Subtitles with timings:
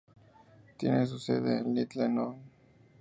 [0.77, 2.41] Tiene su sede en Littleton.